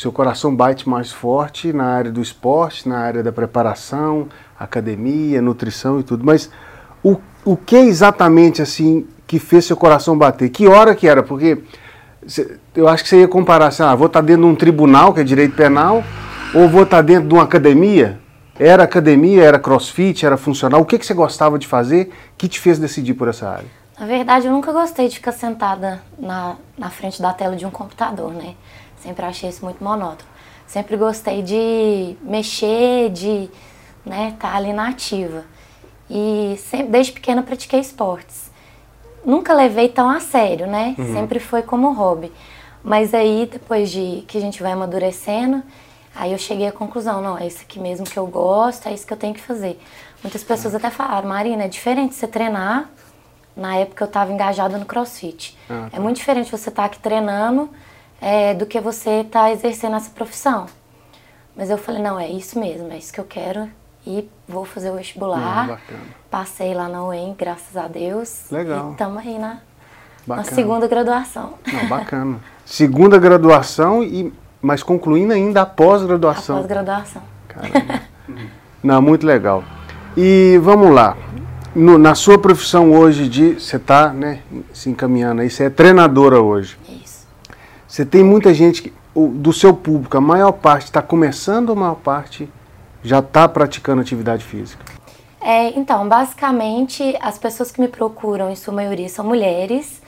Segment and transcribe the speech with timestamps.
[0.00, 6.00] seu coração bate mais forte na área do esporte, na área da preparação, academia, nutrição
[6.00, 6.24] e tudo.
[6.24, 6.50] Mas
[7.02, 10.48] o, o que exatamente assim que fez seu coração bater?
[10.48, 11.22] Que hora que era?
[11.22, 11.62] Porque
[12.74, 15.20] eu acho que você ia comparar assim, ah, vou estar dentro de um tribunal, que
[15.20, 16.02] é direito penal,
[16.54, 18.18] ou vou estar dentro de uma academia?
[18.58, 20.80] Era academia, era crossfit, era funcional?
[20.80, 23.68] O que, que você gostava de fazer que te fez decidir por essa área?
[23.98, 27.70] Na verdade, eu nunca gostei de ficar sentada na, na frente da tela de um
[27.70, 28.54] computador, né?
[29.00, 30.28] Sempre achei isso muito monótono.
[30.66, 33.50] Sempre gostei de mexer, de
[34.04, 35.44] né, estar tá ali na ativa.
[36.08, 38.50] E sempre, desde pequena pratiquei esportes.
[39.24, 40.94] Nunca levei tão a sério, né?
[40.98, 41.12] Uhum.
[41.12, 42.32] Sempre foi como hobby.
[42.82, 45.62] Mas aí, depois de que a gente vai amadurecendo,
[46.14, 49.06] aí eu cheguei à conclusão, não, é isso aqui mesmo que eu gosto, é isso
[49.06, 49.78] que eu tenho que fazer.
[50.22, 52.88] Muitas pessoas até falaram, Marina, é diferente você treinar.
[53.56, 55.58] Na época eu estava engajada no crossfit.
[55.68, 55.96] Ah, tá.
[55.96, 57.68] É muito diferente você estar tá aqui treinando
[58.20, 60.66] é, do que você estar tá exercendo essa profissão.
[61.56, 63.68] Mas eu falei, não, é isso mesmo, é isso que eu quero
[64.06, 65.70] e vou fazer o vestibular.
[65.70, 65.96] Hum,
[66.30, 68.44] Passei lá na UEM, graças a Deus.
[68.50, 68.88] Legal.
[68.88, 69.58] E estamos aí na,
[70.26, 71.54] na, segunda graduação.
[71.72, 72.38] Não, bacana.
[72.64, 76.56] segunda graduação, e, mas concluindo ainda a pós-graduação.
[76.56, 77.22] A pós-graduação.
[78.82, 79.62] Não, muito legal.
[80.16, 81.16] E vamos lá.
[81.74, 83.54] No, na sua profissão hoje de.
[83.60, 84.40] Você está né,
[84.72, 86.76] se encaminhando aí, você é treinadora hoje.
[87.90, 91.96] Você tem muita gente que, do seu público, a maior parte está começando a maior
[91.96, 92.48] parte
[93.02, 94.84] já está praticando atividade física?
[95.40, 100.00] É, então, basicamente, as pessoas que me procuram, em sua maioria, são mulheres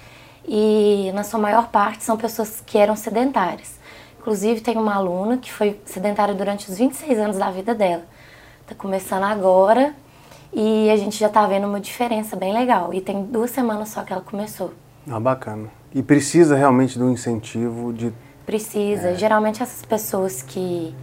[0.46, 3.80] e, na sua maior parte, são pessoas que eram sedentárias.
[4.20, 8.04] Inclusive, tem uma aluna que foi sedentária durante os 26 anos da vida dela.
[8.60, 9.92] Está começando agora
[10.52, 12.94] e a gente já está vendo uma diferença bem legal.
[12.94, 14.72] E tem duas semanas só que ela começou.
[15.10, 15.81] Ah, bacana.
[15.94, 18.12] E precisa realmente de um incentivo de...
[18.46, 19.10] Precisa.
[19.10, 19.14] É.
[19.14, 20.94] Geralmente essas pessoas que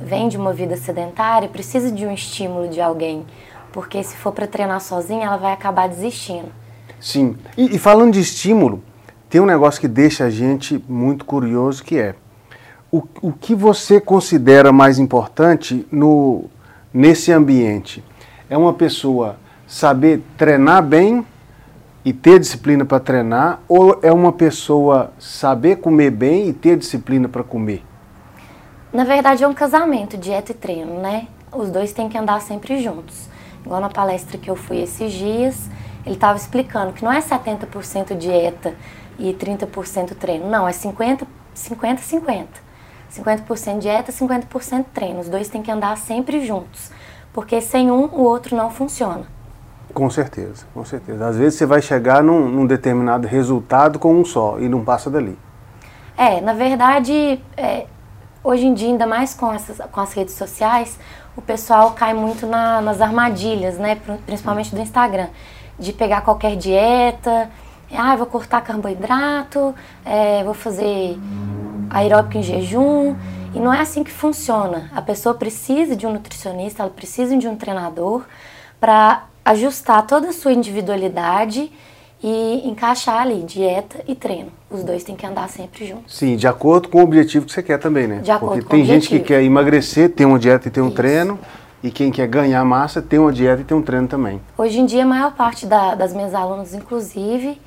[0.00, 3.24] vem de uma vida sedentária precisa de um estímulo de alguém,
[3.72, 6.48] porque se for para treinar sozinha, ela vai acabar desistindo.
[7.00, 7.36] Sim.
[7.56, 8.82] E, e, falando de estímulo,
[9.28, 12.14] tem um negócio que deixa a gente muito curioso que é
[12.94, 16.44] o, o que você considera mais importante no,
[16.92, 18.04] nesse ambiente?
[18.48, 21.26] É uma pessoa saber treinar bem
[22.04, 27.28] e ter disciplina para treinar, ou é uma pessoa saber comer bem e ter disciplina
[27.28, 27.82] para comer?
[28.92, 31.26] Na verdade é um casamento, dieta e treino, né?
[31.50, 33.28] Os dois têm que andar sempre juntos.
[33.64, 35.68] Igual na palestra que eu fui esses dias,
[36.04, 38.74] ele estava explicando que não é 70% dieta
[39.18, 40.50] e 30% treino.
[40.50, 42.64] Não, é 50, 50, 50.
[43.10, 45.20] 50% dieta, 50% treino.
[45.20, 46.90] Os dois têm que andar sempre juntos.
[47.32, 49.26] Porque sem um, o outro não funciona.
[49.94, 51.28] Com certeza, com certeza.
[51.28, 55.08] Às vezes você vai chegar num, num determinado resultado com um só e não passa
[55.08, 55.38] dali.
[56.16, 57.86] É, na verdade, é,
[58.42, 60.98] hoje em dia, ainda mais com, essas, com as redes sociais,
[61.36, 63.96] o pessoal cai muito na, nas armadilhas, né?
[64.26, 65.28] Principalmente do Instagram.
[65.78, 67.48] De pegar qualquer dieta,
[67.96, 71.16] ah, vou cortar carboidrato, é, vou fazer
[71.88, 73.14] aeróbico em jejum.
[73.54, 74.90] E não é assim que funciona.
[74.92, 78.24] A pessoa precisa de um nutricionista, ela precisa de um treinador
[78.80, 81.70] para ajustar toda a sua individualidade
[82.22, 84.50] e encaixar ali dieta e treino.
[84.70, 86.16] Os dois têm que andar sempre juntos.
[86.16, 88.20] Sim, de acordo com o objetivo que você quer também, né?
[88.20, 90.82] De acordo Porque com tem o gente que quer emagrecer, tem uma dieta e tem
[90.82, 90.96] um Isso.
[90.96, 91.38] treino,
[91.82, 94.40] e quem quer ganhar massa tem uma dieta e tem um treino também.
[94.56, 97.60] Hoje em dia, a maior parte da, das minhas alunas, inclusive,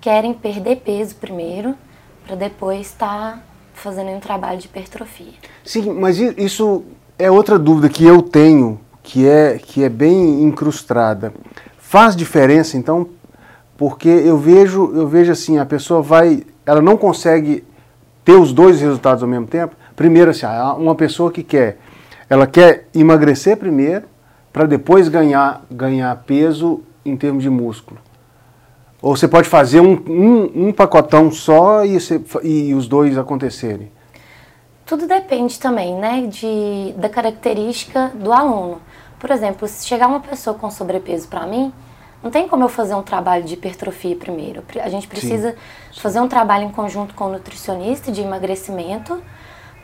[0.00, 1.76] querem perder peso primeiro,
[2.26, 3.42] para depois estar tá
[3.74, 5.34] fazendo um trabalho de hipertrofia.
[5.64, 6.82] Sim, mas isso
[7.16, 11.32] é outra dúvida que eu tenho, que é, que é bem incrustada.
[11.78, 13.08] Faz diferença, então,
[13.76, 17.64] porque eu vejo, eu vejo assim, a pessoa vai, ela não consegue
[18.24, 19.74] ter os dois resultados ao mesmo tempo.
[19.96, 20.46] Primeiro, assim,
[20.78, 21.78] uma pessoa que quer,
[22.28, 24.04] ela quer emagrecer primeiro,
[24.52, 28.00] para depois ganhar, ganhar peso em termos de músculo.
[29.02, 33.90] Ou você pode fazer um, um, um pacotão só e, você, e os dois acontecerem?
[34.84, 38.80] Tudo depende também, né, de, da característica do aluno.
[39.20, 41.72] Por exemplo, se chegar uma pessoa com sobrepeso para mim,
[42.22, 44.62] não tem como eu fazer um trabalho de hipertrofia primeiro.
[44.82, 46.00] A gente precisa Sim.
[46.00, 49.22] fazer um trabalho em conjunto com o nutricionista de emagrecimento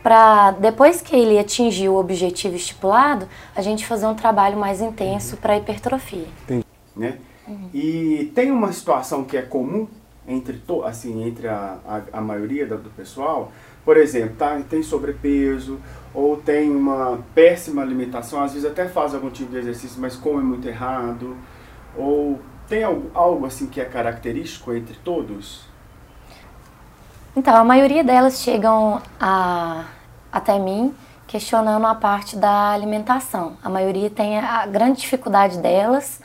[0.03, 5.35] para depois que ele atingir o objetivo estipulado, a gente fazer um trabalho mais intenso
[5.35, 5.41] uhum.
[5.41, 6.27] para hipertrofia.
[6.43, 6.65] Entendi.
[6.95, 7.17] Né?
[7.47, 7.69] Uhum.
[7.73, 9.87] E tem uma situação que é comum
[10.27, 13.51] entre, to, assim, entre a, a, a maioria do, do pessoal,
[13.85, 15.79] por exemplo, tá, tem sobrepeso
[16.17, 20.41] ou tem uma péssima alimentação, às vezes até faz algum tipo de exercício, mas come
[20.41, 21.37] muito errado
[21.95, 25.61] ou tem algo, algo assim que é característico entre todos?
[27.35, 29.85] Então, a maioria delas chegam a
[30.31, 30.91] até mim
[31.27, 33.55] questionando a parte da alimentação.
[33.63, 36.19] A maioria tem a grande dificuldade delas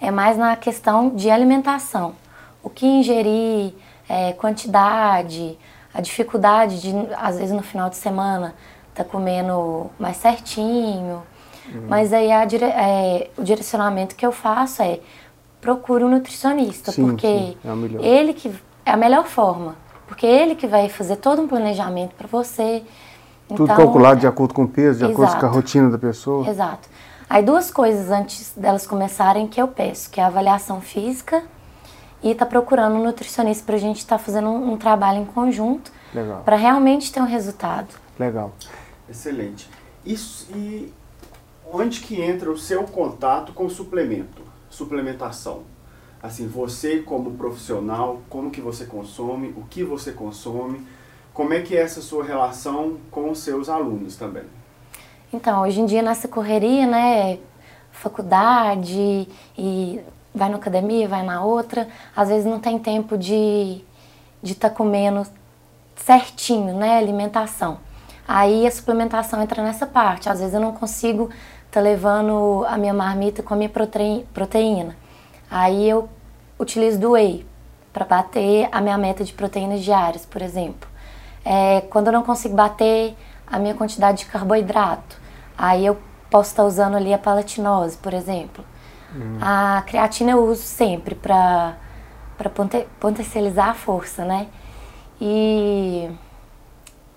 [0.00, 2.14] é mais na questão de alimentação.
[2.62, 3.74] O que ingerir,
[4.08, 5.58] é, quantidade,
[5.92, 8.54] a dificuldade de, às vezes no final de semana,
[8.94, 11.22] tá comendo mais certinho.
[11.72, 11.86] Uhum.
[11.88, 15.00] Mas aí a, é, o direcionamento que eu faço é
[15.60, 17.56] procure um nutricionista, sim, porque sim,
[18.02, 18.52] é ele que
[18.84, 19.76] é a melhor forma,
[20.06, 22.82] porque ele que vai fazer todo um planejamento para você.
[23.48, 25.98] Tudo então, calculado de acordo com o peso, de exato, acordo com a rotina da
[25.98, 26.48] pessoa.
[26.48, 26.88] Exato.
[27.28, 31.42] Aí duas coisas antes delas começarem que eu peço, que é a avaliação física
[32.22, 35.24] e tá procurando um nutricionista para a gente estar tá fazendo um, um, trabalho em
[35.24, 35.92] conjunto
[36.44, 37.88] para realmente ter um resultado.
[38.18, 38.52] Legal.
[39.08, 39.68] Excelente.
[40.04, 40.92] Isso, e
[41.70, 45.62] onde que entra o seu contato com suplemento, suplementação?
[46.22, 50.86] Assim, você como profissional, como que você consome, o que você consome,
[51.34, 54.44] como é que é essa sua relação com os seus alunos também?
[55.32, 57.38] Então, hoje em dia nessa correria, né,
[57.90, 59.28] faculdade
[59.58, 60.00] e
[60.34, 63.84] vai na academia, vai na outra, às vezes não tem tempo de
[64.44, 65.26] de estar tá comendo
[65.96, 67.78] certinho, né, alimentação.
[68.26, 70.28] Aí a suplementação entra nessa parte.
[70.28, 73.70] Às vezes eu não consigo estar tá levando a minha marmita com a minha
[74.32, 74.96] proteína.
[75.50, 76.08] Aí eu
[76.58, 77.46] utilizo do whey
[77.92, 80.88] para bater a minha meta de proteínas diárias, por exemplo.
[81.44, 83.14] É, quando eu não consigo bater
[83.46, 85.20] a minha quantidade de carboidrato,
[85.56, 85.98] aí eu
[86.30, 88.64] posso estar tá usando ali a palatinose, por exemplo.
[89.14, 89.38] Hum.
[89.40, 91.76] A creatina eu uso sempre para
[92.98, 94.48] potencializar a força, né?
[95.20, 96.10] E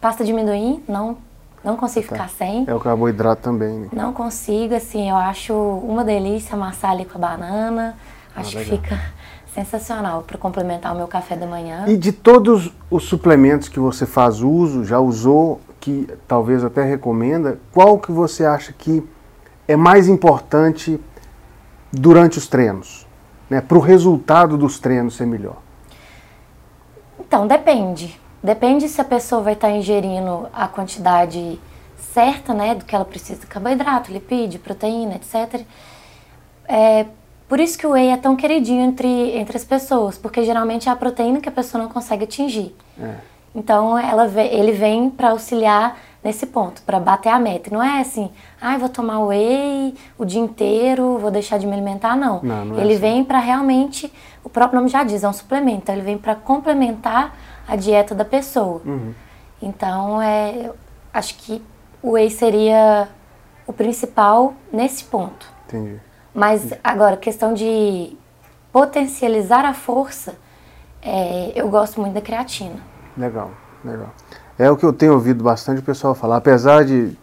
[0.07, 1.17] Pasta de amendoim, não,
[1.61, 2.15] não consigo tá.
[2.15, 2.63] ficar sem.
[2.65, 3.87] É o carboidrato também, né?
[3.91, 7.97] Não consigo, assim, eu acho uma delícia amassar ali com a banana.
[8.33, 9.01] Ah, acho ah, que fica
[9.53, 11.83] sensacional para complementar o meu café da manhã.
[11.89, 17.59] E de todos os suplementos que você faz uso, já usou, que talvez até recomenda,
[17.73, 19.05] qual que você acha que
[19.67, 20.97] é mais importante
[21.91, 23.05] durante os treinos?
[23.49, 25.57] Né, para o resultado dos treinos ser melhor?
[27.19, 28.17] Então, depende.
[28.41, 31.59] Depende se a pessoa vai estar tá ingerindo a quantidade
[31.97, 35.61] certa, né, do que ela precisa, carboidrato, lipídio, proteína, etc.
[36.67, 37.05] É,
[37.47, 39.07] por isso que o whey é tão queridinho entre,
[39.37, 42.75] entre as pessoas, porque geralmente é a proteína que a pessoa não consegue atingir.
[42.99, 43.15] É.
[43.55, 47.69] Então ela, ele vem para auxiliar nesse ponto, para bater a meta.
[47.71, 48.29] Não é assim,
[48.59, 52.41] ah, vou tomar whey o dia inteiro, vou deixar de me alimentar, não.
[52.43, 53.01] não, não é ele assim.
[53.01, 54.11] vem para realmente,
[54.43, 55.83] o próprio nome já diz, é um suplemento.
[55.83, 57.33] Então ele vem para complementar
[57.67, 58.81] a dieta da pessoa.
[58.85, 59.13] Uhum.
[59.61, 60.71] Então, é,
[61.13, 61.61] acho que
[62.01, 63.09] o whey seria
[63.65, 65.45] o principal nesse ponto.
[65.67, 65.99] Entendi.
[66.33, 68.15] Mas agora, questão de
[68.71, 70.35] potencializar a força,
[71.01, 72.79] é, eu gosto muito da creatina.
[73.17, 73.51] Legal,
[73.83, 74.09] legal.
[74.57, 77.17] É o que eu tenho ouvido bastante o pessoal falar, apesar de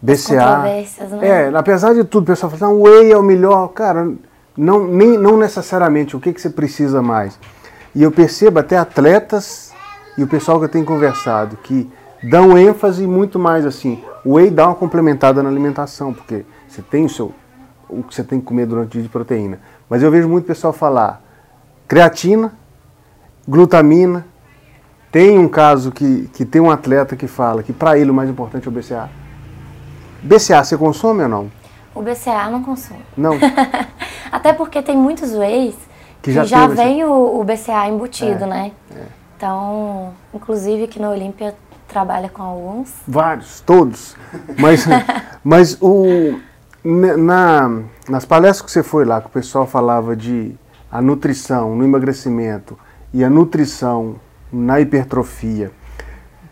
[0.00, 0.58] BCA.
[0.58, 0.84] Né?
[1.22, 3.68] É, apesar de tudo, o pessoal fala, o whey é o melhor.
[3.68, 4.12] Cara,
[4.56, 7.38] não, nem, não necessariamente o que, que você precisa mais.
[7.94, 9.72] E eu percebo até atletas
[10.18, 11.90] e o pessoal que eu tenho conversado que
[12.22, 14.02] dão ênfase muito mais assim.
[14.24, 17.32] O whey dá uma complementada na alimentação, porque você tem o seu
[17.88, 19.60] o que você tem que comer durante o dia de proteína.
[19.88, 21.22] Mas eu vejo muito pessoal falar
[21.86, 22.52] creatina,
[23.46, 24.26] glutamina.
[25.12, 28.28] Tem um caso que, que tem um atleta que fala que para ele o mais
[28.28, 29.08] importante é o BCA.
[30.22, 31.52] BCA você consome ou não?
[31.94, 33.00] O BCA não consumo.
[33.16, 33.38] Não.
[34.32, 35.72] Até porque tem muitos whey
[36.24, 38.72] que já, já vem o, o, BCA embutido, é, né?
[38.96, 39.02] É.
[39.36, 41.54] Então, inclusive aqui na Olímpia
[41.86, 42.94] trabalha com alguns.
[43.06, 44.16] Vários, todos.
[44.58, 44.86] Mas,
[45.44, 46.40] mas o,
[46.82, 50.54] na, nas palestras que você foi lá, que o pessoal falava de
[50.90, 52.78] a nutrição no emagrecimento
[53.12, 54.16] e a nutrição
[54.50, 55.72] na hipertrofia,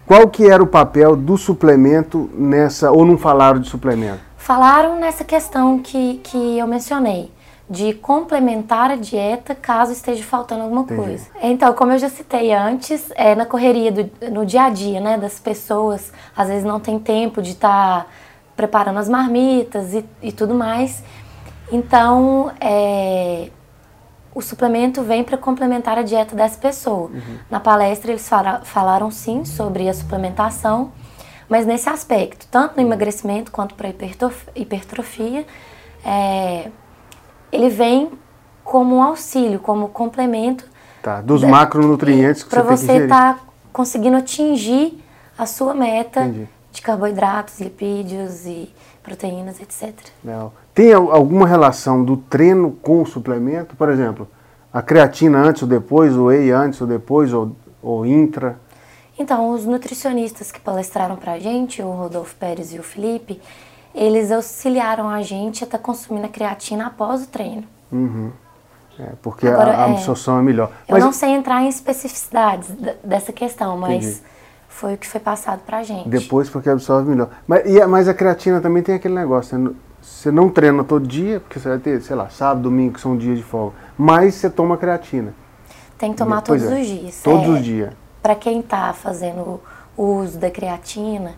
[0.05, 4.21] qual que era o papel do suplemento nessa, ou não falaram de suplemento?
[4.37, 7.33] Falaram nessa questão que, que eu mencionei
[7.73, 11.01] de complementar a dieta caso esteja faltando alguma Entendi.
[11.01, 11.27] coisa.
[11.43, 15.17] Então, como eu já citei antes, é, na correria, do, no dia a dia, né,
[15.17, 18.07] das pessoas, às vezes não tem tempo de estar tá
[18.55, 21.03] preparando as marmitas e, e tudo mais.
[21.73, 23.49] Então, é,
[24.35, 27.09] o suplemento vem para complementar a dieta dessa pessoa.
[27.09, 27.39] Uhum.
[27.51, 30.93] Na palestra, eles fala, falaram sim sobre a suplementação,
[31.49, 33.89] mas nesse aspecto, tanto no emagrecimento quanto para
[34.55, 35.47] hipertrofia,
[36.05, 36.71] é,
[37.53, 38.11] ele vem
[38.65, 40.65] como um auxílio, como complemento.
[41.03, 43.41] Tá, dos da, macronutrientes que você que você estar tá
[43.73, 45.03] conseguindo atingir
[45.37, 46.49] a sua meta Entendi.
[46.71, 49.93] de carboidratos, lipídios e proteínas, etc.
[50.25, 50.55] Legal.
[50.73, 53.75] Tem alguma relação do treino com o suplemento?
[53.77, 54.29] Por exemplo,
[54.73, 58.59] a creatina antes ou depois, o whey antes ou depois, ou, ou intra?
[59.19, 63.41] Então, os nutricionistas que palestraram pra gente, o Rodolfo Pérez e o Felipe,
[63.95, 67.65] eles auxiliaram a gente a estar tá consumindo a creatina após o treino.
[67.91, 68.31] Uhum.
[68.99, 70.71] É, porque Agora, a, a absorção é, é, melhor.
[70.89, 72.69] Eu não sei entrar em especificidades
[73.03, 74.23] dessa questão, mas Entendi.
[74.69, 76.09] foi o que foi passado pra gente.
[76.09, 77.31] Depois porque absorve melhor.
[77.47, 81.59] Mas, e, mas a creatina também tem aquele negócio, você não treina todo dia, porque
[81.59, 84.77] você vai ter, sei lá, sábado, domingo, que são dias de folga, mas você toma
[84.77, 85.35] creatina.
[85.97, 87.23] Tem que tomar todos é, os dias.
[87.23, 87.93] Todos é, os dias.
[88.21, 89.61] Para quem está fazendo
[89.97, 91.35] o uso da creatina,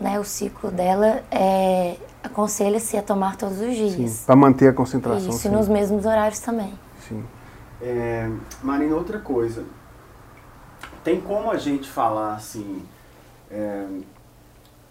[0.00, 4.22] né, o ciclo dela é, aconselha-se a tomar todos os dias.
[4.24, 5.28] Para manter a concentração.
[5.28, 5.48] Isso, sim.
[5.48, 6.72] e nos mesmos horários também.
[7.08, 7.24] Sim.
[7.80, 8.30] É,
[8.62, 9.64] Marina, outra coisa.
[11.02, 12.82] Tem como a gente falar assim,
[13.50, 13.86] é,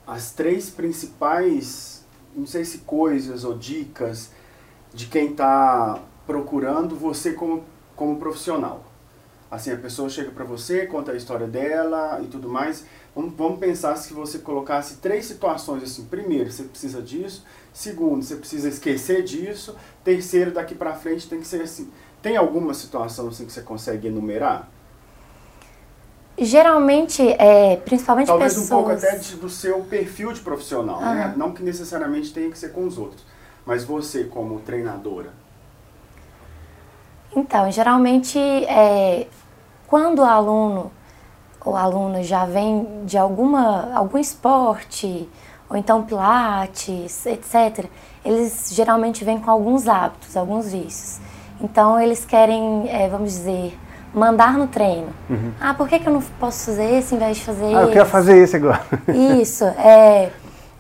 [0.05, 4.31] as três principais, não sei se coisas ou dicas
[4.93, 7.63] de quem está procurando você como,
[7.95, 8.83] como profissional?
[9.49, 12.85] Assim, a pessoa chega para você, conta a história dela e tudo mais.
[13.17, 16.05] Vamos, vamos pensar se você colocasse três situações assim.
[16.05, 17.43] Primeiro, você precisa disso.
[17.73, 19.75] Segundo, você precisa esquecer disso.
[20.03, 21.89] Terceiro, daqui para frente tem que ser assim.
[22.21, 24.69] Tem alguma situação assim que você consegue enumerar?
[26.37, 28.69] Geralmente, é, principalmente Talvez pessoas...
[28.69, 31.15] um pouco até de, do seu perfil de profissional, uhum.
[31.15, 31.33] né?
[31.35, 33.25] Não que necessariamente tenha que ser com os outros.
[33.65, 35.33] Mas você, como treinadora,
[37.35, 39.27] então, geralmente, é,
[39.85, 40.91] quando o aluno
[41.67, 45.27] ou aluna já vem de alguma, algum esporte,
[45.69, 47.85] ou então pilates, etc.,
[48.23, 51.19] eles geralmente vêm com alguns hábitos, alguns vícios.
[51.59, 53.77] Então, eles querem, é, vamos dizer,
[54.13, 55.09] mandar no treino.
[55.29, 55.51] Uhum.
[55.59, 57.91] Ah, por que, que eu não posso fazer esse em vez de fazer ah, eu
[57.91, 58.81] quero fazer esse agora.
[59.41, 60.31] Isso, é,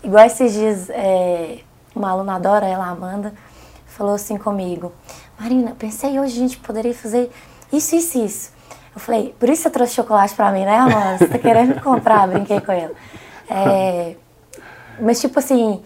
[0.01, 1.59] igual esses dias, é,
[1.93, 3.33] uma aluna adora, ela, Amanda,
[3.87, 4.93] falou assim comigo,
[5.37, 7.29] Marina, pensei hoje a gente poderia fazer
[7.73, 8.56] isso, isso, isso.
[8.97, 11.19] Eu falei, por isso você trouxe chocolate pra mim, né, amor?
[11.19, 12.25] Você tá querendo me comprar?
[12.27, 12.95] Brinquei com ela.
[13.47, 14.15] É,
[14.99, 15.83] mas, tipo assim,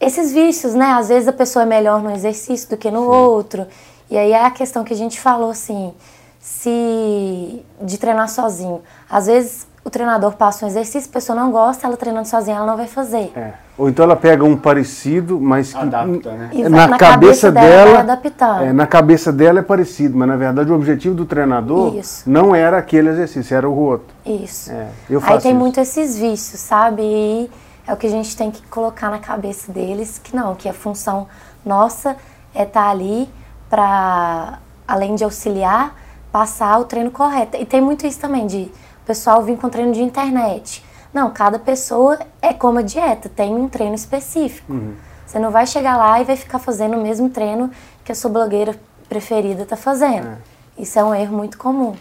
[0.00, 0.92] esses vícios, né?
[0.92, 3.06] Às vezes a pessoa é melhor no exercício do que no Sim.
[3.06, 3.66] outro.
[4.08, 5.92] E aí é a questão que a gente falou, assim,
[6.38, 8.80] se de treinar sozinho.
[9.10, 12.66] Às vezes o treinador passa um exercício, a pessoa não gosta, ela treinando sozinha, ela
[12.66, 13.32] não vai fazer.
[13.34, 13.54] É.
[13.76, 16.50] Ou então ela pega um parecido, mas que Adapta, né?
[16.68, 20.70] Na, na cabeça, cabeça dela, dela é, na cabeça dela é parecido, mas na verdade
[20.70, 22.22] o objetivo do treinador isso.
[22.30, 24.14] não era aquele exercício, era o outro.
[24.24, 24.70] Isso.
[24.70, 25.60] É, eu faço Aí tem isso.
[25.60, 27.02] muito esses vícios, sabe?
[27.02, 27.50] E
[27.86, 30.72] é o que a gente tem que colocar na cabeça deles, que não, que a
[30.72, 31.26] função
[31.64, 32.16] nossa
[32.54, 33.28] é estar tá ali
[33.68, 35.96] para, além de auxiliar,
[36.30, 37.56] passar o treino correto.
[37.56, 38.70] E tem muito isso também de
[39.02, 40.84] o pessoal vir com treino de internet.
[41.12, 44.72] Não, cada pessoa é como a dieta, tem um treino específico.
[44.72, 44.94] Uhum.
[45.26, 47.70] Você não vai chegar lá e vai ficar fazendo o mesmo treino
[48.04, 48.74] que a sua blogueira
[49.08, 50.28] preferida está fazendo.
[50.28, 50.36] É.
[50.78, 51.94] Isso é um erro muito comum.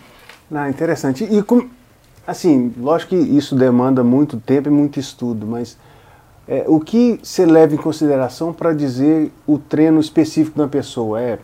[0.54, 1.24] Ah, interessante.
[1.24, 1.68] E com,
[2.26, 5.78] assim, lógico que isso demanda muito tempo e muito estudo, mas
[6.48, 11.22] é, o que você leva em consideração para dizer o treino específico da pessoa?
[11.22, 11.40] É,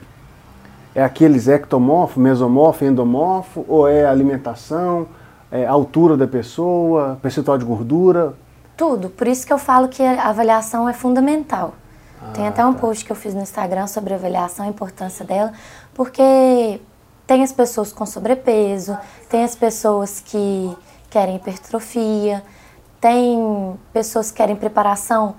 [0.95, 5.07] é aqueles ectomorfo, mesomorfo, endomorfo, ou é alimentação?
[5.51, 8.35] É, altura da pessoa, percentual de gordura?
[8.75, 9.09] Tudo.
[9.09, 11.73] Por isso que eu falo que a avaliação é fundamental.
[12.21, 12.79] Ah, tem até um tá.
[12.79, 15.51] post que eu fiz no Instagram sobre a avaliação, a importância dela,
[15.93, 16.79] porque
[17.25, 18.97] tem as pessoas com sobrepeso,
[19.29, 20.75] tem as pessoas que
[21.09, 22.43] querem hipertrofia,
[22.99, 25.35] tem pessoas que querem preparação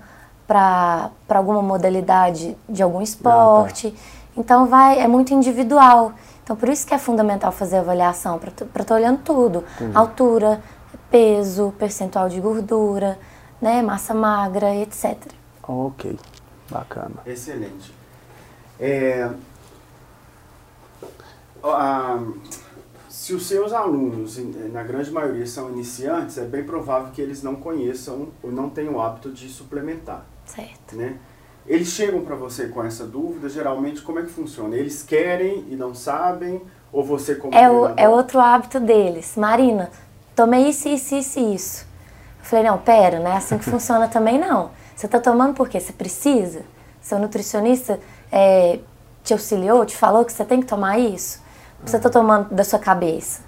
[0.47, 3.87] para alguma modalidade de algum esporte.
[3.87, 4.18] Ah, tá.
[4.39, 6.13] Então vai, é muito individual.
[6.41, 9.63] Então, por isso que é fundamental fazer avaliação, para estar tá olhando tudo.
[9.75, 9.95] Entendi.
[9.95, 10.63] Altura,
[11.11, 13.19] peso, percentual de gordura,
[13.61, 15.17] né, massa magra, etc.
[15.61, 16.17] Ok,
[16.69, 17.17] bacana.
[17.25, 17.93] Excelente.
[18.79, 19.29] É,
[21.61, 22.23] a,
[23.09, 24.39] se os seus alunos,
[24.71, 28.95] na grande maioria, são iniciantes, é bem provável que eles não conheçam ou não tenham
[28.95, 30.25] o hábito de suplementar.
[30.45, 30.95] Certo.
[30.95, 31.19] Né?
[31.69, 34.75] Eles chegam para você com essa dúvida, geralmente como é que funciona?
[34.75, 39.35] Eles querem e não sabem, ou você como é, o, é outro hábito deles.
[39.37, 39.91] Marina,
[40.35, 41.87] tomei isso, isso, isso isso.
[42.39, 44.71] Eu falei, não, pera, não é assim que funciona também não.
[44.95, 46.63] Você está tomando porque você precisa?
[46.99, 47.99] Seu nutricionista
[48.31, 48.79] é,
[49.23, 51.39] te auxiliou, te falou que você tem que tomar isso?
[51.85, 53.41] Você está tomando da sua cabeça?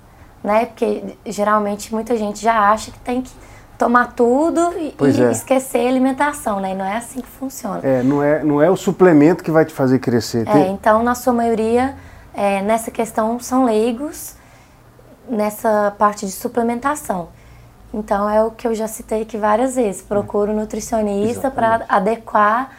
[0.43, 0.67] Né?
[0.67, 3.31] Porque geralmente muita gente já acha que tem que
[3.81, 5.31] tomar tudo e, e é.
[5.31, 6.73] esquecer a alimentação, né?
[6.73, 7.79] E não é assim que funciona.
[7.81, 10.47] É, não é, não é o suplemento que vai te fazer crescer.
[10.47, 11.95] É, então, na sua maioria,
[12.31, 14.35] é, nessa questão, são leigos
[15.27, 17.29] nessa parte de suplementação.
[17.91, 20.03] Então, é o que eu já citei aqui várias vezes.
[20.03, 22.69] Procura um nutricionista para adequar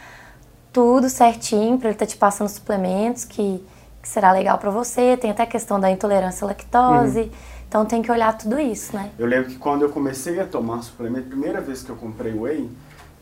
[0.73, 3.61] tudo certinho, para ele estar tá te passando suplementos que,
[4.01, 5.17] que será legal para você.
[5.17, 7.23] Tem até a questão da intolerância à lactose.
[7.23, 9.09] Uhum Então tem que olhar tudo isso, né?
[9.19, 12.69] Eu lembro que quando eu comecei a tomar suplemento, primeira vez que eu comprei whey,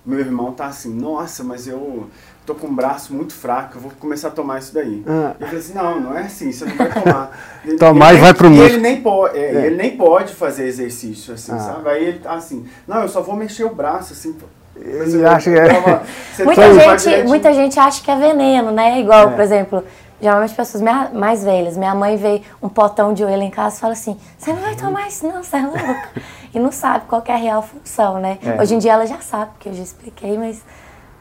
[0.04, 2.09] meu irmão tá assim, nossa, mas eu
[2.45, 5.04] tô com o braço muito fraco, eu vou começar a tomar isso daí.
[5.07, 5.37] Ah.
[5.38, 7.38] Eu falei assim, não, não é assim, você não vai tomar.
[7.78, 8.71] tomar e vai pro músculo.
[8.71, 9.66] Ele nem, pode, é, é.
[9.66, 11.59] ele nem pode fazer exercício, assim, ah.
[11.61, 11.88] sabe?
[11.88, 14.37] Aí ele tá assim, não, eu só vou mexer o braço, assim.
[14.75, 16.45] Ele acha que é...
[16.45, 18.99] muita, gente, muita gente acha que é veneno, né?
[18.99, 19.33] Igual, é.
[19.33, 19.85] por exemplo,
[20.21, 21.77] geralmente pessoas mais velhas.
[21.77, 24.77] Minha mãe vê um potão de oelho em casa e fala assim: você não vai
[24.77, 26.09] tomar isso, não, você é louca.
[26.55, 28.39] e não sabe qual é a real função, né?
[28.43, 28.61] É.
[28.61, 30.62] Hoje em dia ela já sabe, porque eu já expliquei, mas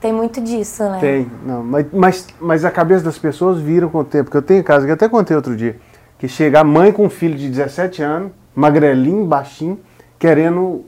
[0.01, 0.97] tem muito disso, né?
[0.99, 4.25] Tem, não, mas, mas, mas a cabeça das pessoas viram com o tempo.
[4.25, 5.77] Porque eu tenho casa que eu até contei outro dia,
[6.17, 9.79] que chega a mãe com um filho de 17 anos, magrelinho, baixinho,
[10.17, 10.85] querendo,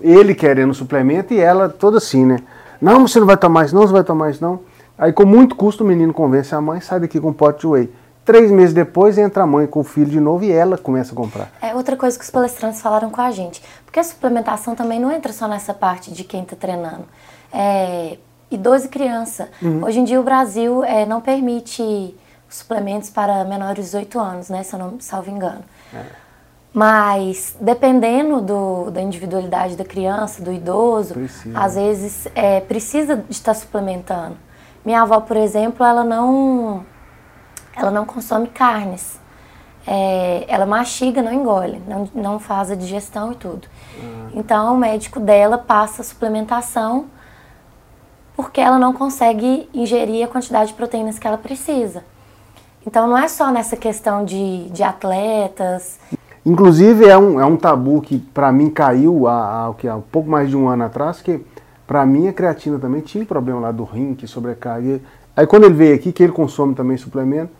[0.00, 2.38] ele querendo suplemento e ela toda assim, né?
[2.80, 4.60] Não, você não vai tomar isso, não, você vai tomar isso, não.
[4.98, 7.66] Aí com muito custo o menino convence a mãe, sai daqui com um pote de
[7.66, 7.92] whey.
[8.24, 11.16] Três meses depois entra a mãe com o filho de novo e ela começa a
[11.16, 11.48] comprar.
[11.62, 13.62] É outra coisa que os palestrantes falaram com a gente.
[13.84, 17.04] Porque a suplementação também não entra só nessa parte de quem está treinando.
[17.52, 18.18] É,
[18.50, 19.48] idoso e criança.
[19.62, 19.84] Uhum.
[19.84, 22.16] Hoje em dia o Brasil é, não permite
[22.48, 24.62] suplementos para menores de 18 anos, né?
[24.64, 25.62] Se eu não salvo engano.
[25.94, 26.02] É.
[26.72, 31.58] Mas dependendo do, da individualidade da criança, do idoso, precisa.
[31.58, 34.36] às vezes é, precisa de estar suplementando.
[34.86, 36.86] Minha avó, por exemplo, ela não,
[37.74, 39.18] ela não consome carnes.
[39.84, 43.66] É, ela mastiga, não engole, não, não faz a digestão e tudo.
[44.00, 44.30] Uhum.
[44.34, 47.06] Então, o médico dela passa a suplementação
[48.36, 52.04] porque ela não consegue ingerir a quantidade de proteínas que ela precisa.
[52.86, 55.98] Então, não é só nessa questão de, de atletas.
[56.44, 60.30] Inclusive, é um, é um tabu que, para mim, caiu há, há, há um pouco
[60.30, 61.44] mais de um ano atrás, que
[61.86, 65.00] para mim, a creatina também tinha problema lá do rim, que sobrecarga.
[65.36, 67.52] Aí quando ele veio aqui, que ele consome também suplemento,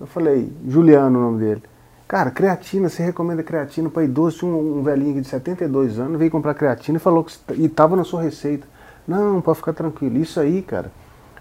[0.00, 1.62] eu falei, Juliano o nome dele.
[2.08, 4.46] Cara, creatina, você recomenda creatina para idoso?
[4.46, 8.04] Um, um velhinho de 72 anos, veio comprar creatina e falou que e estava na
[8.04, 8.66] sua receita.
[9.06, 10.18] Não, pode ficar tranquilo.
[10.18, 10.92] Isso aí, cara,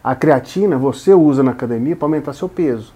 [0.04, 2.94] a creatina você usa na academia para aumentar seu peso.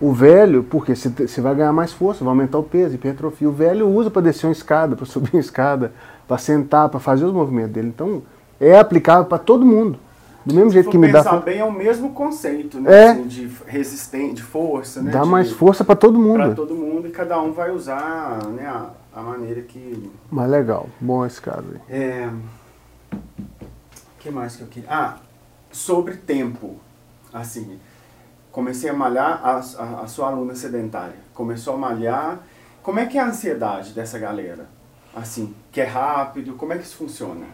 [0.00, 3.48] O velho, porque você vai ganhar mais força, vai aumentar o peso, hipertrofia.
[3.48, 5.92] O velho usa para descer uma escada, para subir uma escada,
[6.26, 7.88] para sentar, para fazer os movimentos dele.
[7.88, 8.22] Então,
[8.60, 9.98] é aplicável para todo mundo.
[10.44, 11.22] Do mesmo jeito que me dá.
[11.38, 12.92] bem é o mesmo conceito, né?
[12.92, 13.10] É.
[13.10, 15.10] Assim, de resistência, de força, né?
[15.10, 16.38] Dá de, mais força para todo mundo.
[16.38, 18.66] Para todo mundo e cada um vai usar, né?
[18.66, 20.10] A, a maneira que.
[20.30, 21.94] Mas legal, bom esse caso aí.
[21.94, 22.30] É.
[23.12, 23.18] O
[24.18, 24.88] que mais que eu queria?
[24.90, 25.16] Ah,
[25.70, 26.76] sobre tempo,
[27.32, 27.78] assim.
[28.50, 31.16] Comecei a malhar a, a, a sua aluna sedentária.
[31.34, 32.40] Começou a malhar.
[32.82, 34.66] Como é que é a ansiedade dessa galera?
[35.14, 37.46] Assim, que é rápido, como é que isso funciona?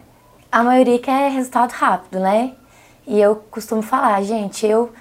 [0.51, 2.53] A maioria quer resultado rápido, né?
[3.05, 4.91] E eu costumo falar, gente, eu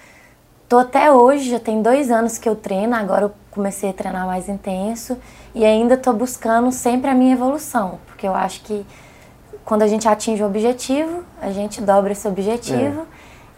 [0.69, 4.27] tô até hoje, já tem dois anos que eu treino, agora eu comecei a treinar
[4.27, 5.17] mais intenso
[5.55, 8.87] e ainda tô buscando sempre a minha evolução, porque eu acho que
[9.65, 13.07] quando a gente atinge o objetivo, a gente dobra esse objetivo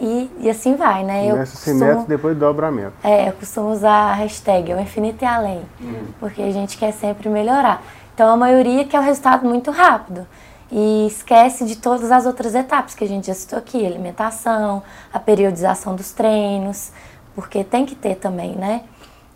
[0.00, 0.04] é.
[0.04, 1.28] e, e assim vai, né?
[1.30, 2.94] Começa eu costumo, metros, depois dobra a meta.
[3.04, 6.06] É, eu costumo usar a hashtag o infinito e além, hum.
[6.18, 7.82] porque a gente quer sempre melhorar.
[8.14, 10.26] Então a maioria quer o resultado muito rápido
[10.70, 15.18] e esquece de todas as outras etapas que a gente já citou aqui, alimentação, a
[15.18, 16.92] periodização dos treinos,
[17.34, 18.82] porque tem que ter também, né?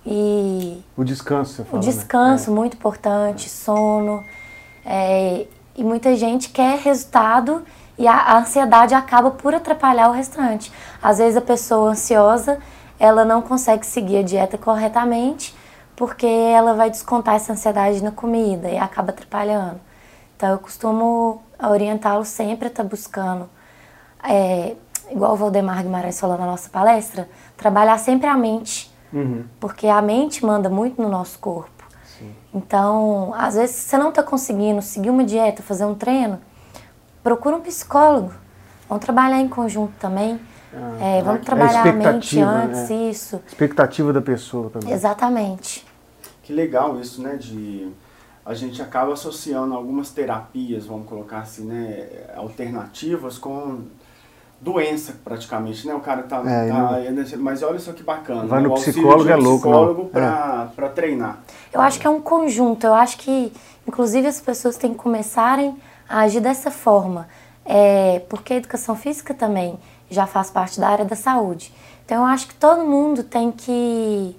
[0.05, 2.57] E o descanso, você fala, O descanso, né?
[2.57, 4.23] muito importante, sono.
[4.85, 7.63] É, e muita gente quer resultado
[7.97, 10.73] e a, a ansiedade acaba por atrapalhar o restante.
[11.01, 12.59] Às vezes a pessoa ansiosa,
[12.99, 15.55] ela não consegue seguir a dieta corretamente
[15.95, 19.81] porque ela vai descontar essa ansiedade na comida e acaba atrapalhando.
[20.43, 23.49] Então eu costumo orientá-lo sempre a estar tá buscando,
[24.25, 24.75] é,
[25.09, 29.45] igual o Valdemar Guimarães falou na nossa palestra, trabalhar sempre a mente, uhum.
[29.61, 31.85] porque a mente manda muito no nosso corpo.
[32.19, 32.35] Sim.
[32.53, 36.41] Então, às vezes, se você não está conseguindo seguir uma dieta, fazer um treino,
[37.23, 38.35] procura um psicólogo.
[38.89, 40.41] Vamos trabalhar em conjunto também.
[40.75, 42.97] Ah, é, vamos trabalhar a, a mente antes, né?
[43.09, 43.41] isso.
[43.47, 44.91] Expectativa da pessoa também.
[44.93, 45.87] Exatamente.
[46.43, 47.37] Que legal isso, né?
[47.37, 47.93] De
[48.45, 53.83] a gente acaba associando algumas terapias, vamos colocar assim, né, alternativas com
[54.63, 55.95] doença praticamente, né?
[55.95, 58.47] O cara tá, é, tá mas olha só que bacana.
[58.47, 58.69] Vai né?
[58.69, 60.89] no psicólogo é louco, psicólogo para é.
[60.89, 61.41] treinar.
[61.73, 62.87] Eu acho que é um conjunto.
[62.87, 63.53] Eu acho que,
[63.87, 65.77] inclusive, as pessoas têm que começarem
[66.09, 67.29] a agir dessa forma,
[67.65, 69.79] é, porque a educação física também
[70.09, 71.75] já faz parte da área da saúde.
[72.05, 74.37] Então, eu acho que todo mundo tem que,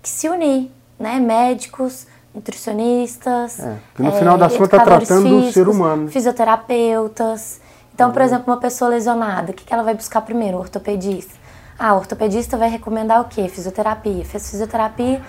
[0.00, 1.20] que se unir, né?
[1.20, 2.06] Médicos,
[2.38, 3.60] nutricionistas.
[3.60, 6.08] É, que no final das contas está tratando físicos, do ser humano.
[6.08, 7.60] Fisioterapeutas.
[7.94, 8.26] Então, por uhum.
[8.26, 10.56] exemplo, uma pessoa lesionada, o que ela vai buscar primeiro?
[10.56, 11.34] O ortopedista.
[11.78, 13.48] Ah, o ortopedista vai recomendar o quê?
[13.48, 14.24] Fisioterapia.
[14.24, 15.20] Fez fisioterapia,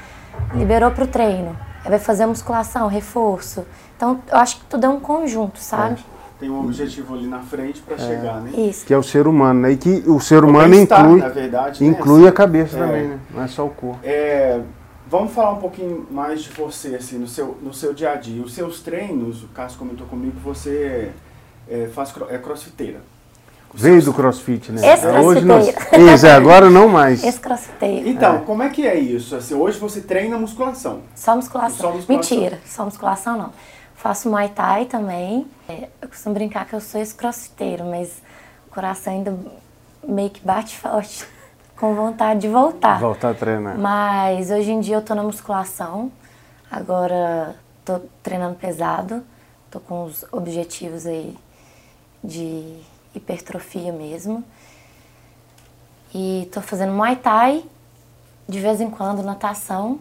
[0.54, 1.58] liberou para o treino.
[1.84, 3.66] Aí vai fazer a musculação, reforço.
[3.96, 6.04] Então, eu acho que tudo é um conjunto, sabe?
[6.40, 8.52] Tem um objetivo ali na frente para chegar, né?
[8.56, 8.86] Isso.
[8.86, 9.72] Que é o ser humano, né?
[9.72, 11.90] E que o ser O humano inclui, na verdade, né?
[11.90, 12.80] inclui a cabeça É.
[12.80, 13.20] também, né?
[13.30, 14.00] Não é só o corpo.
[14.04, 14.62] É,
[15.10, 18.42] vamos falar um pouquinho mais de você, assim, no seu, no seu dia a dia.
[18.44, 21.12] Os seus treinos, o Cássio comentou comigo que você
[21.68, 23.02] é, faz, cro- é crossfiteira.
[23.74, 24.82] Os Veio seus- do crossfit, né?
[24.94, 25.28] Ex-crossfiteira.
[25.28, 25.60] Hoje não.
[26.16, 27.24] Isso, é, agora não mais.
[27.24, 28.08] Esse crossfiteiro.
[28.08, 29.36] Então, como é que é isso?
[29.36, 31.02] Assim, hoje você treina musculação.
[31.16, 31.78] Só musculação.
[31.78, 32.38] Só musculação.
[32.38, 33.54] Mentira, só musculação não.
[33.96, 35.46] Faço Muay Thai também.
[35.68, 38.10] É, Eu costumo brincar que eu sou esse crossfiteiro, mas
[38.68, 39.38] o coração ainda
[40.08, 41.26] meio que bate forte,
[41.80, 43.00] com vontade de voltar.
[43.00, 43.80] Voltar a treinar.
[43.80, 46.12] Mas hoje em dia eu tô na musculação.
[46.70, 49.24] Agora tô treinando pesado.
[49.72, 51.38] Tô com os objetivos aí
[52.24, 52.80] de
[53.16, 54.44] hipertrofia mesmo.
[56.14, 57.64] E tô fazendo Muay Thai,
[58.48, 60.00] de vez em quando natação.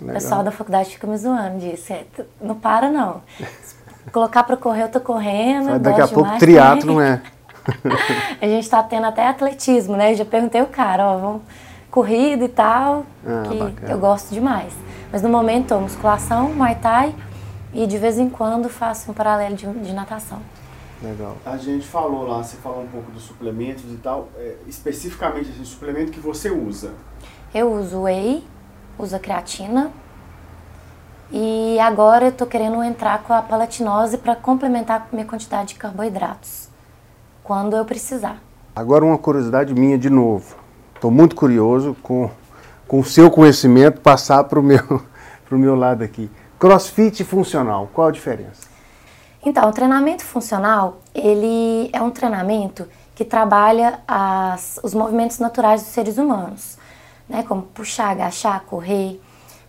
[0.00, 0.14] O Legal.
[0.14, 1.92] pessoal da faculdade fica me zoando disso.
[1.92, 2.04] É,
[2.40, 3.22] não para não.
[4.12, 5.78] Colocar pra correr, eu tô correndo.
[5.78, 7.22] Daqui a pouco triatlo também.
[8.40, 10.12] A gente tá tendo até atletismo, né?
[10.12, 11.42] Eu já perguntei o cara, ó, vamos
[11.90, 13.92] corrida e tal, Ah, que bacana.
[13.92, 14.72] eu gosto demais.
[15.12, 17.14] Mas no momento musculação, Muay Thai
[17.72, 20.40] e de vez em quando faço um paralelo de, de natação.
[21.00, 21.36] Legal.
[21.46, 24.28] A gente falou lá, você falou um pouco dos suplementos e tal.
[24.36, 26.92] é, especificamente, assim, suplemento que você usa.
[27.54, 28.42] Eu uso whey,
[28.98, 29.90] uso a creatina
[31.30, 35.74] e agora eu tô querendo entrar com a palatinose para complementar a minha quantidade de
[35.76, 36.68] carboidratos
[37.44, 38.42] quando eu precisar.
[38.74, 40.56] Agora uma curiosidade minha de novo.
[40.94, 42.30] Estou muito curioso com,
[42.88, 45.02] com o seu conhecimento passar para o meu,
[45.46, 46.30] pro meu lado aqui.
[46.58, 48.66] Crossfit funcional, qual a diferença?
[49.44, 55.90] Então, o treinamento funcional, ele é um treinamento que trabalha as- os movimentos naturais dos
[55.92, 56.78] seres humanos,
[57.28, 57.42] né?
[57.46, 59.20] Como puxar, agachar, correr,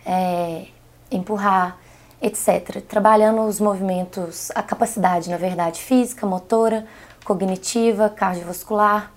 [0.06, 0.68] é,
[1.12, 1.78] empurrar,
[2.22, 2.82] etc.
[2.88, 6.88] Trabalhando os movimentos, a capacidade, na verdade, física, motora,
[7.26, 9.12] cognitiva, cardiovascular.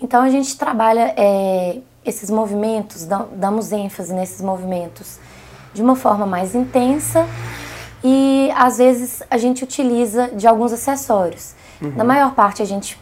[0.00, 5.18] Então, a gente trabalha é, esses movimentos, dam- damos ênfase nesses movimentos
[5.72, 7.24] de uma forma mais intensa
[8.02, 11.54] e às vezes a gente utiliza de alguns acessórios.
[11.80, 13.00] Na maior parte a gente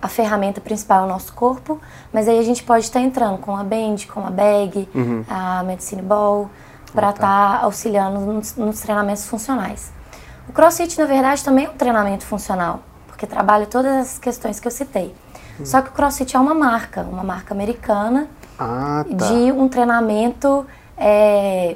[0.00, 1.80] a ferramenta principal é o nosso corpo,
[2.12, 4.88] mas aí a gente pode estar entrando com a band, com a bag,
[5.28, 6.48] a medicine ball
[6.92, 9.90] para estar auxiliando nos, nos treinamentos funcionais.
[10.48, 12.80] O CrossFit na verdade também é um treinamento funcional,
[13.18, 15.12] porque trabalha todas as questões que eu citei.
[15.64, 19.26] Só que o CrossFit é uma marca, uma marca americana Ah, tá.
[19.26, 20.64] de um treinamento
[20.96, 21.74] é,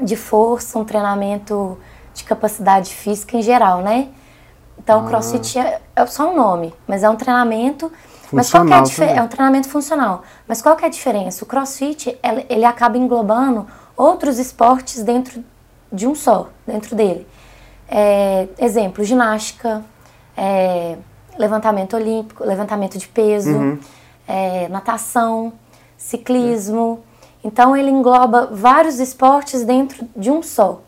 [0.00, 1.76] de força, um treinamento
[2.14, 4.08] de capacidade física em geral, né?
[4.78, 7.92] Então, o CrossFit é, é só um nome, mas é um treinamento.
[8.32, 10.22] Mas qual é, Funcional é um treinamento funcional.
[10.48, 11.44] Mas qual que é a diferença?
[11.44, 15.44] O CrossFit ele, ele acaba englobando outros esportes dentro
[15.92, 17.26] de um só, dentro dele.
[17.86, 19.84] É, exemplo, ginástica,
[20.36, 20.96] é,
[21.38, 23.78] levantamento olímpico, levantamento de peso, Uhum.
[24.28, 25.52] é, natação,
[25.96, 27.00] ciclismo.
[27.42, 30.82] Então ele engloba vários esportes dentro de um só.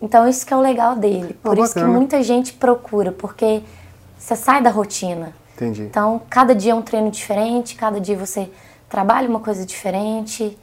[0.00, 1.34] Então isso que é o legal dele.
[1.42, 3.62] Por isso que muita gente procura, porque
[4.18, 5.34] você sai da rotina.
[5.54, 5.82] Entendi.
[5.82, 8.50] Então cada dia é um treino diferente, cada dia você
[8.88, 10.58] trabalha uma coisa diferente.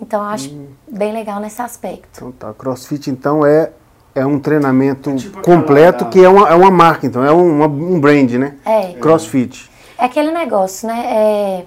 [0.00, 0.68] Então eu acho Hum.
[0.90, 2.08] bem legal nesse aspecto.
[2.16, 2.54] Então tá.
[2.54, 3.70] Crossfit então é,
[4.14, 7.56] é um treinamento Tipo aquela completo que é uma, é uma marca, então é um,
[7.56, 8.54] uma- um brand, né?
[8.64, 8.92] É.
[8.94, 9.70] Crossfit.
[9.98, 11.04] É aquele negócio, né?
[11.06, 11.64] É...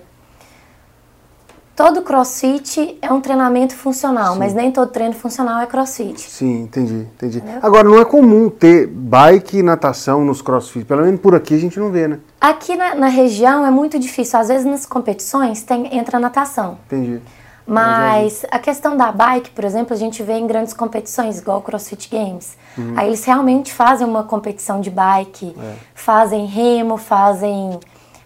[1.75, 6.21] Todo crossfit é um treinamento funcional, mas nem todo treino funcional é crossfit.
[6.21, 7.39] Sim, entendi, entendi.
[7.39, 7.59] Entendeu?
[7.63, 10.85] Agora, não é comum ter bike e natação nos crossfit.
[10.85, 12.19] Pelo menos por aqui a gente não vê, né?
[12.39, 14.39] Aqui na, na região é muito difícil.
[14.39, 16.77] Às vezes nas competições tem, entra natação.
[16.85, 17.19] Entendi.
[17.65, 21.61] Mas a questão da bike, por exemplo, a gente vê em grandes competições, igual o
[21.61, 22.57] CrossFit Games.
[22.77, 22.93] Uhum.
[22.97, 25.73] Aí eles realmente fazem uma competição de bike, É.
[25.95, 27.79] fazem remo, fazem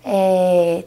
[0.03, 0.83] é,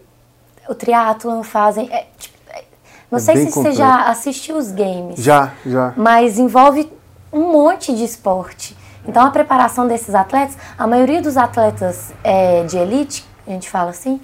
[0.69, 1.89] o triatlon, fazem.
[1.93, 2.65] é, tipo, é,
[3.11, 3.71] não É sei se completo.
[3.71, 5.21] você já assistiu os games.
[5.21, 5.93] Já, já.
[5.97, 6.91] Mas envolve
[7.33, 8.77] um monte de esporte.
[9.07, 13.91] Então a preparação desses atletas, a maioria dos atletas é, de elite, a gente fala
[13.91, 14.21] assim,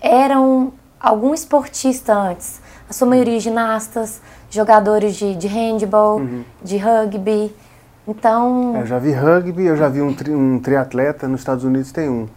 [0.00, 2.60] eram algum esportista antes.
[2.92, 6.20] A sua maioria ginastas, jogadores de, de handball,
[6.62, 7.50] de rugby.
[8.06, 11.90] Então, Eu já vi rugby, eu já vi um, tri, um triatleta, nos Estados Unidos
[11.90, 12.28] tem um.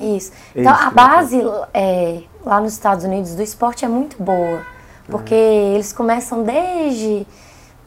[0.00, 0.32] Isso.
[0.56, 0.94] Então, a Ex-triatleta.
[0.94, 1.42] base
[1.74, 4.62] é, lá nos Estados Unidos do esporte é muito boa,
[5.10, 7.26] porque eles começam desde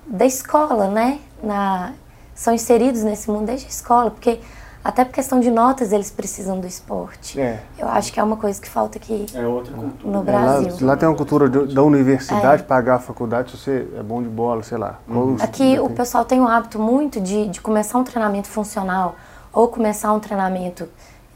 [0.06, 1.18] da escola, né?
[1.42, 1.94] Na,
[2.36, 4.40] são inseridos nesse mundo desde a escola, porque
[4.84, 7.40] Até por questão de notas, eles precisam do esporte.
[7.40, 7.62] É.
[7.78, 10.12] Eu acho que é uma coisa que falta aqui É outra cultura.
[10.12, 10.88] no É, lá, Brasil.
[10.88, 14.30] lá tem uma cultura de- da universidade, pagar a faculdade se você é bom de
[14.30, 15.00] bola, sei lá.
[15.08, 15.38] Uhum.
[15.40, 19.16] Aqui o tem- pessoal tem o hábito muito de, de começar um treinamento funcional
[19.54, 20.88] ou começar um treinamento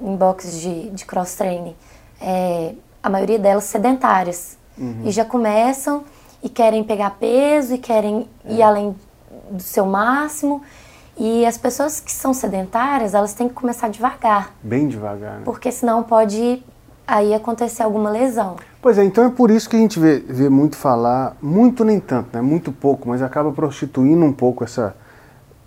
[0.02, 1.76] em boxes de, de cross-training.
[2.20, 4.58] É, a maioria delas sedentárias.
[5.06, 6.04] E já começam
[6.44, 8.94] e querem pegar peso e querem ir além
[9.50, 10.62] do seu máximo.
[11.18, 15.42] E as pessoas que são sedentárias, elas têm que começar devagar, Bem devagar, né?
[15.46, 16.62] porque senão pode
[17.08, 18.58] aí acontecer alguma lesão.
[18.82, 22.00] Pois é, então é por isso que a gente vê, vê muito falar, muito nem
[22.00, 22.42] tanto, né?
[22.42, 24.96] Muito pouco, mas acaba prostituindo um pouco essa,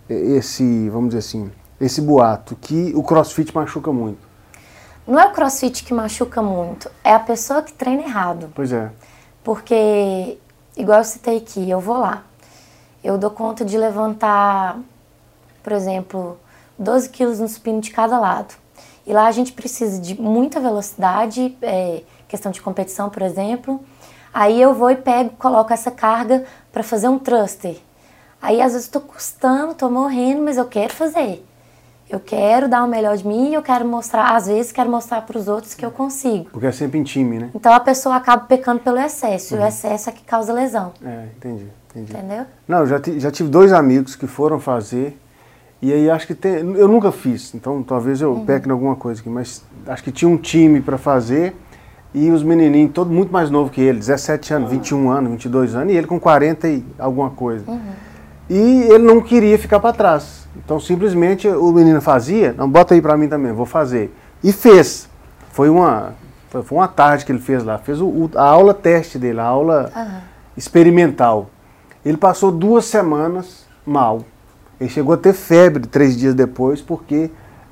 [0.09, 4.29] esse, vamos dizer assim, esse boato que o crossfit machuca muito.
[5.07, 8.51] Não é o crossfit que machuca muito, é a pessoa que treina errado.
[8.55, 8.91] Pois é.
[9.43, 10.39] Porque,
[10.77, 12.25] igual eu citei aqui, eu vou lá.
[13.03, 14.79] Eu dou conta de levantar,
[15.69, 16.39] por exemplo,
[16.79, 18.55] 12 quilos no supino de cada lado.
[19.07, 23.79] E lá a gente precisa de muita velocidade, é, questão de competição, por exemplo.
[24.33, 27.77] Aí eu vou e pego, coloco essa carga para fazer um thruster.
[28.41, 31.45] Aí às vezes estou custando, estou morrendo, mas eu quero fazer.
[32.09, 35.21] Eu quero dar o melhor de mim e eu quero mostrar, às vezes quero mostrar
[35.21, 36.49] para os outros que eu consigo.
[36.51, 37.51] Porque é sempre em time, né?
[37.55, 39.55] Então a pessoa acaba pecando pelo excesso.
[39.55, 40.93] E o excesso é que causa lesão.
[41.05, 42.13] É, entendi, entendi.
[42.13, 42.47] Entendeu?
[42.67, 45.19] Não, já, já tive dois amigos que foram fazer
[45.81, 49.21] e aí acho que tem, eu nunca fiz, então talvez eu peque em alguma coisa
[49.21, 51.55] aqui, mas acho que tinha um time para fazer
[52.15, 55.93] e os menininhos, todo muito mais novo que ele, 17 anos, 21 anos, 22 anos,
[55.93, 57.65] e ele com 40 e alguma coisa.
[58.51, 60.49] E ele não queria ficar para trás.
[60.57, 64.13] Então simplesmente o menino fazia, não bota aí para mim também, vou fazer.
[64.43, 65.09] E fez.
[65.53, 66.15] Foi uma
[66.49, 69.39] foi, foi uma tarde que ele fez lá, fez o, o- a aula teste dele,
[69.39, 69.91] a aula
[70.57, 71.51] experimental.
[72.05, 74.23] Ele passou duas semanas mal.
[74.81, 77.31] Ele chegou a ter febre três dias depois, porque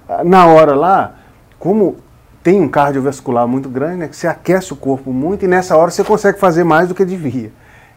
[0.09, 1.15] ah, na hora lá,
[1.59, 1.97] como
[2.43, 5.91] tem um cardiovascular muito grande, né, que você aquece o corpo muito e nessa hora
[5.91, 7.53] você consegue fazer mais do que devia.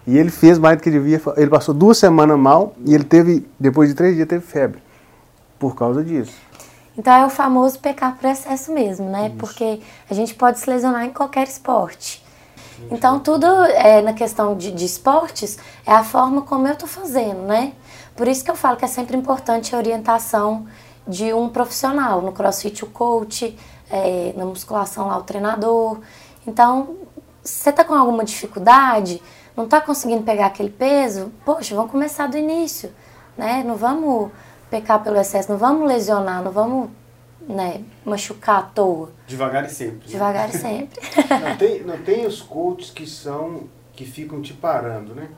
[0.07, 1.21] E ele fez mais do que devia.
[1.37, 4.81] Ele passou duas semanas mal e ele teve, depois de três dias, teve febre.
[5.59, 6.33] Por causa disso.
[6.97, 9.31] Então é o famoso pecar por excesso mesmo, né?
[9.37, 12.25] Porque a gente pode se lesionar em qualquer esporte.
[12.89, 17.41] Então tudo é, na questão de, de esportes é a forma como eu tô fazendo,
[17.43, 17.73] né?
[18.19, 20.67] Por isso que eu falo que é sempre importante a orientação
[21.07, 22.21] de um profissional.
[22.21, 23.57] No crossfit o coach,
[23.89, 26.01] é, na musculação lá o treinador.
[26.45, 26.97] Então,
[27.41, 29.21] se você tá com alguma dificuldade,
[29.55, 32.91] não tá conseguindo pegar aquele peso, poxa, vamos começar do início,
[33.37, 33.63] né?
[33.65, 34.29] Não vamos
[34.69, 36.89] pecar pelo excesso, não vamos lesionar, não vamos
[37.47, 39.13] né, machucar à toa.
[39.27, 39.99] Devagar e sempre.
[39.99, 40.05] né?
[40.07, 40.99] Devagar e sempre.
[41.41, 45.29] Não tem, não tem os coaches que são que ficam te parando, né?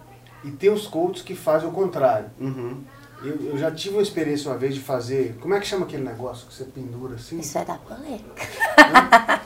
[0.43, 2.29] E tem os coaches que fazem o contrário.
[2.39, 2.81] Uhum.
[3.23, 5.37] Eu, eu já tive uma experiência uma vez de fazer.
[5.39, 7.39] Como é que chama aquele negócio que você pendura assim?
[7.39, 9.39] Isso vai dar polêmica.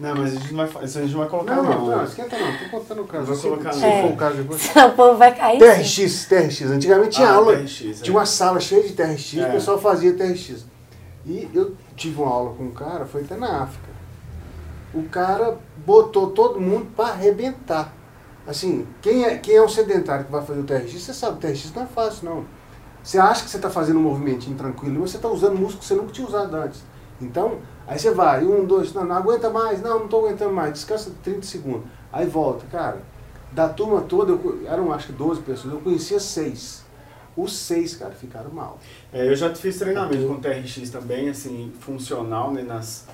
[0.00, 1.72] Não, mas a gente não vai, isso a gente não vai colocar, Não, não.
[1.86, 3.26] não, não, esquenta não, tô contando o caso.
[3.26, 3.90] Vou Se- colocar se não.
[3.92, 4.12] for É.
[4.12, 4.62] o caso depois.
[4.62, 5.60] Senão o povo vai cair.
[5.84, 6.06] sim.
[6.06, 6.62] TRX, TRX.
[6.70, 7.92] Antigamente tinha Ah, aula, TRX, é.
[8.02, 9.48] tinha uma sala cheia de TRX, É.
[9.48, 10.64] o pessoal fazia TRX.
[11.26, 13.90] E eu tive uma aula com um cara, foi até na África.
[14.94, 17.94] O cara botou todo mundo para arrebentar.
[18.46, 21.40] Assim, quem é, quem é um sedentário que vai fazer o TRX, você sabe, o
[21.40, 22.44] TRX não é fácil, não.
[23.02, 25.84] Você acha que você está fazendo um movimentinho tranquilo, mas você está usando músculo que
[25.86, 26.82] você nunca tinha usado antes.
[27.20, 30.72] Então, aí você vai, um, dois, não, não aguenta mais, não, não estou aguentando mais,
[30.72, 31.82] descansa 30 segundos.
[32.12, 33.02] Aí volta, cara.
[33.52, 36.84] Da turma toda, eu, eram acho que 12 pessoas, eu conhecia seis.
[37.36, 38.78] Os seis, cara, ficaram mal.
[39.12, 43.06] É, eu já fiz treinamento com TRX também, assim, funcional, né, nas,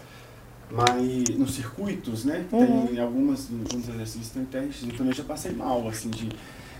[0.70, 2.86] mas nos circuitos, né, Uhum.
[2.88, 6.28] tem algumas, alguns exercícios tem TRX, eu também já passei mal, assim, de,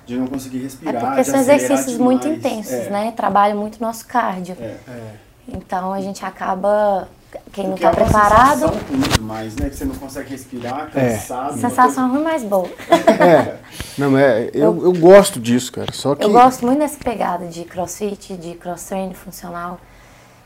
[0.07, 2.39] de não conseguir É respirar, porque de são exercícios muito demais.
[2.39, 3.13] intensos, É, né?
[3.17, 4.57] Trabalha muito nosso cardio.
[4.61, 5.15] É, é.
[5.49, 7.09] Então a gente acaba.
[7.53, 8.61] Quem não Porque tá é preparado.
[8.61, 11.11] sensação ruim demais, né, que você não consegue respirar, É.
[11.11, 11.59] cansado.
[11.61, 12.69] Sensação ruim, mas boa.
[12.89, 13.57] É,
[13.99, 15.93] não, é, eu, eu gosto disso, cara.
[15.93, 16.25] Só que.
[16.25, 19.79] Eu gosto muito dessa pegada de crossfit, de cross-training funcional.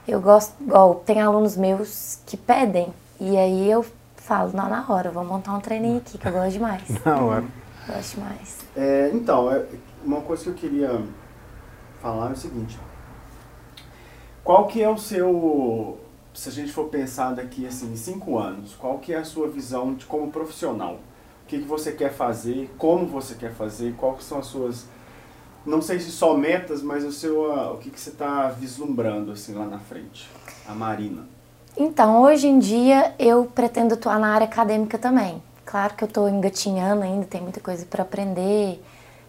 [0.08, 2.88] Eu gosto, igual, tem alunos meus que pedem,
[3.20, 3.84] e aí eu
[4.16, 6.82] falo, não, na hora, vou montar um treininho aqui, que eu gosto demais.
[7.04, 7.44] Na hora.
[7.86, 8.58] Gosto demais.
[8.74, 9.66] É, então, é,
[10.02, 11.02] uma coisa que eu queria
[12.00, 12.78] falar é o seguinte.
[14.42, 15.98] Qual que é o seu,
[16.32, 19.48] se a gente for pensar daqui assim, em cinco anos, qual que é a sua
[19.48, 20.94] visão de como profissional?
[21.44, 24.86] O que, que você quer fazer, como você quer fazer, quais que são as suas,
[25.66, 27.42] não sei se só metas, mas o seu,
[27.74, 30.28] o que, que você está vislumbrando assim lá na frente?
[30.66, 31.39] A Marina.
[31.82, 35.42] Então, hoje em dia, eu pretendo atuar na área acadêmica também.
[35.64, 38.84] Claro que eu estou engatinhando ainda, tem muita coisa para aprender,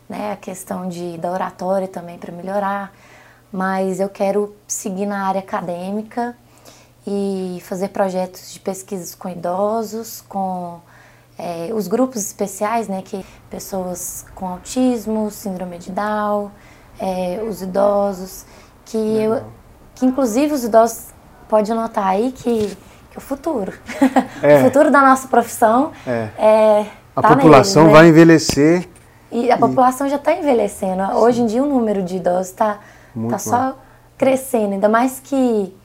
[0.09, 0.33] né?
[0.33, 2.91] A questão de, da oratória também para melhorar.
[3.53, 6.35] Mas eu quero seguir na área acadêmica
[7.07, 10.81] e fazer projetos de pesquisas com idosos, com
[11.39, 16.51] é, os grupos especiais, né, que pessoas com autismo, síndrome de Down,
[16.99, 18.45] é, os idosos,
[18.83, 19.41] que, eu,
[19.95, 21.11] que inclusive os idosos
[21.51, 22.77] pode notar aí que,
[23.11, 23.73] que o futuro,
[24.41, 24.59] é.
[24.59, 27.99] o futuro da nossa profissão é, é a tá população neles, né?
[27.99, 28.89] vai envelhecer
[29.29, 29.59] e a e...
[29.59, 31.05] população já está envelhecendo.
[31.05, 31.13] Sim.
[31.13, 32.79] Hoje em dia o número de idosos está
[33.29, 33.77] tá só
[34.17, 35.75] crescendo, ainda mais que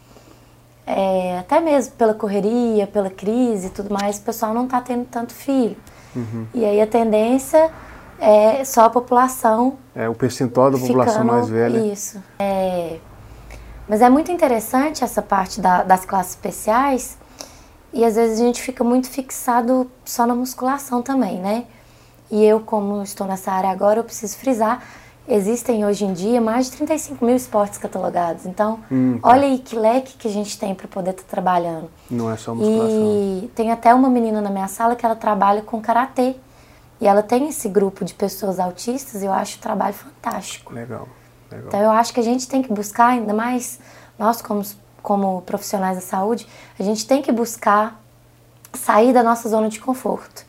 [0.87, 5.05] é, até mesmo pela correria, pela crise e tudo mais, o pessoal não está tendo
[5.07, 5.77] tanto filho.
[6.15, 6.47] Uhum.
[6.55, 7.73] E aí a tendência
[8.21, 9.79] é só a população.
[9.97, 11.93] É o percentual da população mais velha.
[11.93, 12.23] Isso.
[12.39, 12.99] É,
[13.89, 17.17] mas é muito interessante essa parte da, das classes especiais
[17.93, 21.65] e às vezes a gente fica muito fixado só na musculação também, né?
[22.31, 24.83] E eu, como estou nessa área agora, eu preciso frisar
[25.29, 28.47] Existem hoje em dia mais de 35 mil esportes catalogados.
[28.47, 29.29] Então, hum, tá.
[29.29, 31.91] olha aí que leque que a gente tem para poder estar tá trabalhando.
[32.09, 33.43] Não é só musculação.
[33.45, 36.37] E tem até uma menina na minha sala que ela trabalha com karatê.
[37.01, 40.73] E ela tem esse grupo de pessoas autistas e eu acho o trabalho fantástico.
[40.73, 41.09] Legal,
[41.57, 41.69] legal.
[41.69, 43.79] Então, eu acho que a gente tem que buscar, ainda mais
[44.19, 44.63] nós como,
[45.03, 46.47] como profissionais da saúde,
[46.79, 48.01] a gente tem que buscar
[48.73, 50.46] sair da nossa zona de conforto.